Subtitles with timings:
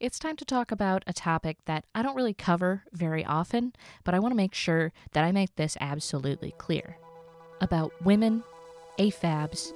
[0.00, 3.72] it's time to talk about a topic that I don't really cover very often,
[4.04, 6.96] but I want to make sure that I make this absolutely clear
[7.60, 8.44] about women,
[8.98, 9.72] AFABs,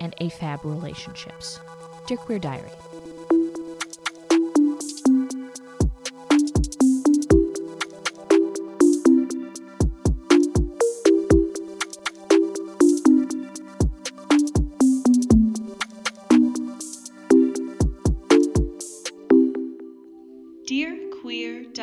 [0.00, 1.60] and AFAB relationships.
[2.06, 2.70] Dear Queer Diary.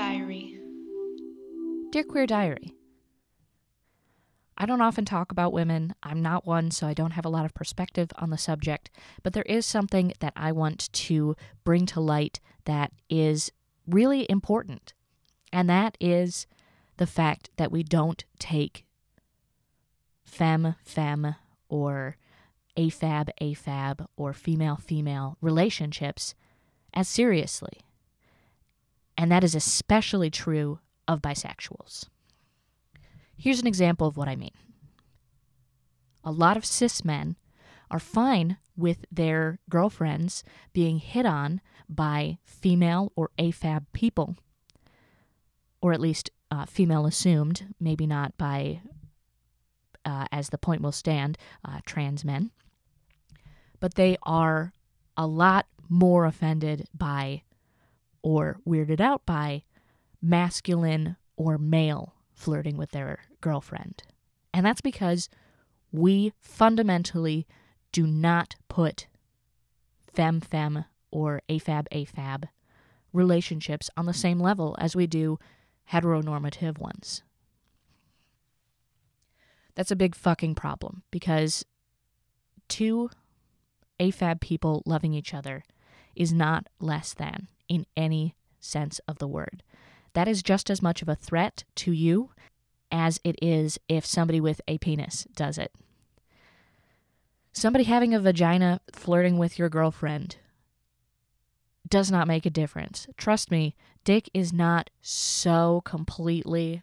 [0.06, 0.60] Diary.
[1.90, 2.76] Dear Queer Diary.
[4.56, 5.96] I don't often talk about women.
[6.04, 8.92] I'm not one, so I don't have a lot of perspective on the subject.
[9.24, 13.52] But there is something that I want to bring to light that is
[13.88, 14.94] really important.
[15.52, 16.46] And that is
[16.98, 18.86] the fact that we don't take
[20.24, 21.36] femme, femme,
[21.68, 22.16] or
[22.78, 26.36] AFAB, AFAB, or female, female relationships
[26.94, 27.85] as seriously.
[29.18, 32.08] And that is especially true of bisexuals.
[33.38, 34.52] Here's an example of what I mean.
[36.24, 37.36] A lot of cis men
[37.92, 44.36] are fine with their girlfriends being hit on by female or AFAB people,
[45.82, 48.82] or at least uh, female assumed, maybe not by,
[50.04, 52.52] uh, as the point will stand, uh, trans men.
[53.80, 54.74] But they are
[55.16, 57.44] a lot more offended by
[58.26, 59.62] or weirded out by
[60.20, 64.02] masculine or male flirting with their girlfriend.
[64.52, 65.30] And that's because
[65.92, 67.46] we fundamentally
[67.92, 69.06] do not put
[70.12, 72.46] fem fem or AFAB AFAB
[73.14, 75.38] relationships on the same level as we do
[75.92, 77.22] heteronormative ones.
[79.76, 81.64] That's a big fucking problem because
[82.70, 83.12] two
[84.00, 85.64] AFAB people loving each other
[86.16, 89.64] is not less than in any sense of the word.
[90.14, 92.32] That is just as much of a threat to you
[92.92, 95.74] as it is if somebody with a penis does it.
[97.52, 100.38] Somebody having a vagina flirting with your girlfriend
[101.88, 103.08] does not make a difference.
[103.18, 106.82] Trust me, dick is not so completely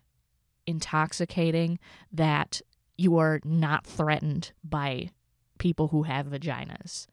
[0.67, 1.79] intoxicating
[2.13, 2.63] that
[2.97, 5.11] you are not threatened by
[5.59, 7.07] people who have vaginas.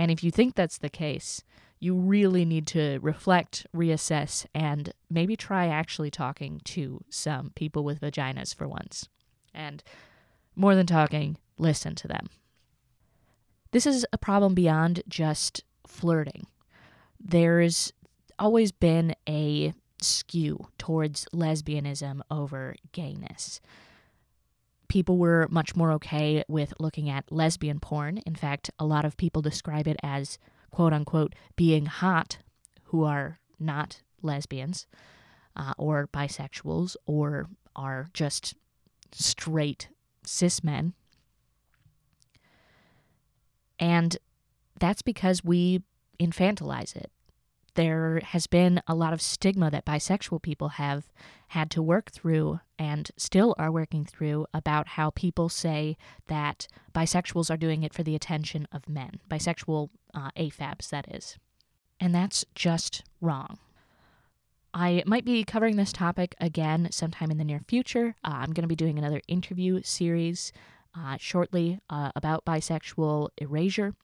[0.00, 1.44] And if you think that's the case,
[1.78, 8.00] you really need to reflect, reassess, and maybe try actually talking to some people with
[8.00, 9.10] vaginas for once.
[9.52, 9.84] And
[10.56, 12.30] more than talking, listen to them.
[13.72, 16.46] This is a problem beyond just flirting.
[17.22, 17.92] There's
[18.38, 23.60] always been a skew towards lesbianism over gayness.
[24.90, 28.18] People were much more okay with looking at lesbian porn.
[28.26, 30.36] In fact, a lot of people describe it as
[30.72, 32.38] quote unquote being hot
[32.86, 34.88] who are not lesbians
[35.54, 37.46] uh, or bisexuals or
[37.76, 38.54] are just
[39.12, 39.88] straight
[40.24, 40.94] cis men.
[43.78, 44.16] And
[44.80, 45.82] that's because we
[46.18, 47.12] infantilize it.
[47.74, 51.10] There has been a lot of stigma that bisexual people have
[51.48, 57.50] had to work through and still are working through about how people say that bisexuals
[57.50, 59.20] are doing it for the attention of men.
[59.30, 61.38] Bisexual uh, AFABs, that is.
[61.98, 63.58] And that's just wrong.
[64.72, 68.14] I might be covering this topic again sometime in the near future.
[68.24, 70.52] Uh, I'm going to be doing another interview series
[70.96, 73.94] uh, shortly uh, about bisexual erasure.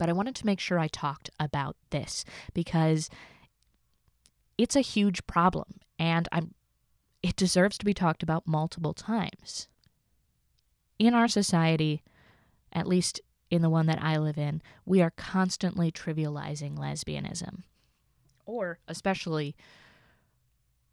[0.00, 2.24] But I wanted to make sure I talked about this
[2.54, 3.10] because
[4.56, 6.54] it's a huge problem and I'm
[7.22, 9.68] it deserves to be talked about multiple times.
[10.98, 12.02] In our society,
[12.72, 17.64] at least in the one that I live in, we are constantly trivializing lesbianism,
[18.46, 19.54] or especially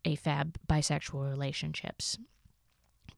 [0.03, 2.17] AFAB bisexual relationships,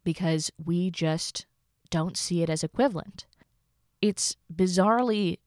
[0.03, 1.47] because we just
[1.89, 3.25] don't see it as equivalent.
[4.03, 5.39] It's bizarrely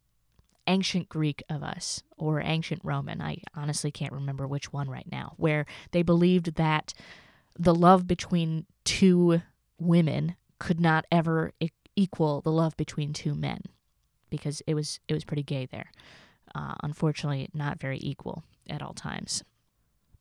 [0.66, 5.34] ancient Greek of us, or ancient Roman, I honestly can't remember which one right now,
[5.37, 6.94] where they believed that
[7.58, 9.42] the love between two
[9.78, 13.62] women could not ever e- equal the love between two men
[14.31, 15.90] because it was it was pretty gay there.
[16.54, 19.42] Uh, unfortunately, not very equal at all times.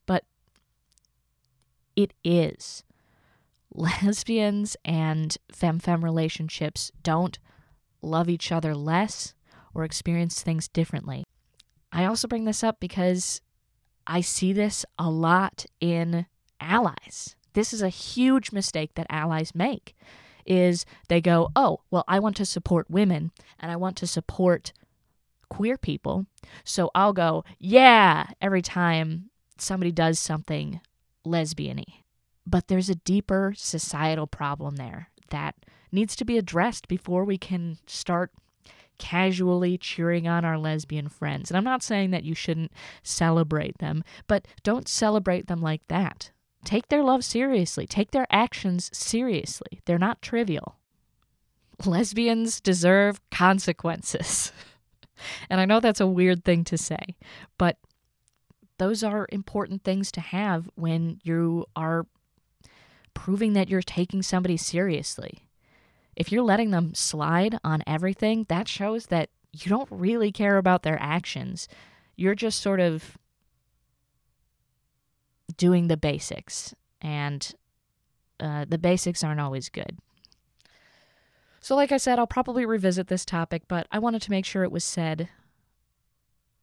[0.06, 0.24] But
[1.96, 2.84] it is.
[3.74, 7.40] Lesbians and femme femme relationships don't
[8.02, 9.34] love each other less
[9.74, 11.24] or experience things differently.
[11.92, 13.42] I also bring this up because
[14.08, 16.26] I see this a lot in
[16.60, 17.36] allies.
[17.54, 19.96] This is a huge mistake that allies make
[20.46, 24.74] is they go, "Oh, well, I want to support women and I want to support
[25.52, 26.26] queer people.
[26.64, 30.80] So I'll go, yeah, every time somebody does something
[31.28, 32.04] lesbiany.
[32.48, 35.56] But there's a deeper societal problem there that
[35.92, 38.32] needs to be addressed before we can start
[38.98, 41.50] casually cheering on our lesbian friends.
[41.50, 42.72] And I'm not saying that you shouldn't
[43.04, 46.32] celebrate them, but don't celebrate them like that.
[46.64, 49.82] Take their love seriously, take their actions seriously.
[49.86, 50.78] They're not trivial.
[51.86, 54.52] Lesbians deserve consequences.
[55.50, 57.16] and I know that's a weird thing to say,
[57.58, 57.78] but
[58.78, 62.06] those are important things to have when you are
[63.14, 65.48] proving that you're taking somebody seriously.
[66.22, 70.84] If you're letting them slide on everything, that shows that you don't really care about
[70.84, 71.68] their actions.
[72.16, 73.18] You're just sort of
[75.58, 77.52] doing the basics, and
[78.40, 79.98] uh, the basics aren't always good.
[81.60, 84.64] So, like I said, I'll probably revisit this topic, but I wanted to make sure
[84.64, 85.28] it was said,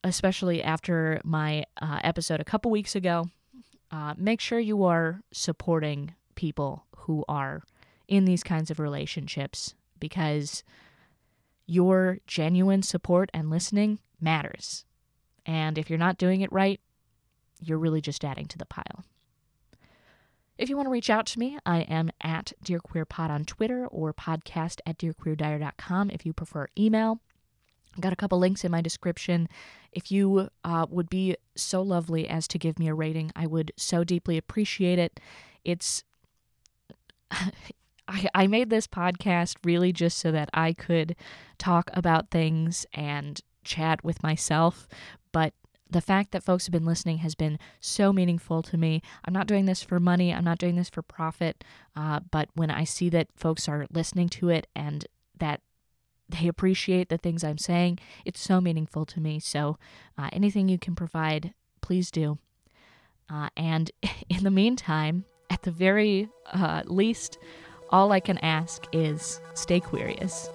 [0.04, 3.28] especially after my uh, episode a couple weeks ago.
[3.90, 7.64] Uh, make sure you are supporting people who are
[8.08, 10.64] in these kinds of relationships because
[11.66, 14.84] your genuine support and listening matters.
[15.44, 16.80] And if you're not doing it right,
[17.60, 19.04] you're really just adding to the pile.
[20.56, 24.12] If you want to reach out to me, I am at DearQueerPod on Twitter or
[24.12, 27.20] podcast at DearQueerDiary.com if you prefer email.
[27.94, 29.48] I've got a couple links in my description.
[29.92, 33.72] If you uh, would be so lovely as to give me a rating, I would
[33.76, 35.20] so deeply appreciate it.
[35.64, 36.02] It's
[38.08, 41.14] I, I made this podcast really just so that I could
[41.58, 44.88] talk about things and chat with myself.
[45.30, 45.52] But
[45.90, 49.02] the fact that folks have been listening has been so meaningful to me.
[49.24, 51.64] I'm not doing this for money, I'm not doing this for profit.
[51.94, 55.06] Uh, but when I see that folks are listening to it and
[55.38, 55.60] that
[56.28, 59.40] they appreciate the things I'm saying, it's so meaningful to me.
[59.40, 59.78] So
[60.16, 62.38] uh, anything you can provide, please do.
[63.30, 63.90] Uh, and
[64.28, 67.38] in the meantime, at the very uh, least,
[67.90, 70.48] all I can ask is stay curious.